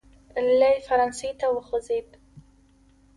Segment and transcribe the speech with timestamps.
[0.59, 2.07] لی فرانسې ته وخوځېد.